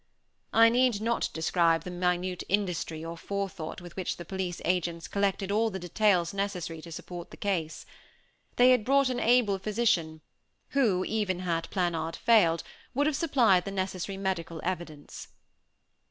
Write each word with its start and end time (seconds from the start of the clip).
I 0.51 0.69
need 0.69 0.99
not 0.99 1.29
describe 1.31 1.83
the 1.83 1.91
minute 1.91 2.41
industry 2.49 3.05
or 3.05 3.15
forethought 3.15 3.81
with 3.81 3.95
which 3.95 4.17
the 4.17 4.25
police 4.25 4.59
agents 4.65 5.07
collected 5.07 5.51
all 5.51 5.69
the 5.69 5.77
details 5.77 6.33
necessary 6.33 6.81
to 6.81 6.91
support 6.91 7.29
the 7.29 7.37
case. 7.37 7.85
They 8.55 8.71
had 8.71 8.83
brought 8.83 9.09
an 9.09 9.19
able 9.19 9.59
physician, 9.59 10.21
who, 10.69 11.05
even 11.05 11.41
had 11.41 11.69
Planard 11.69 12.15
failed, 12.15 12.63
would 12.95 13.05
have 13.05 13.15
supplied 13.15 13.63
the 13.63 13.69
necessary 13.69 14.17
medical 14.17 14.59
evidence. 14.63 15.27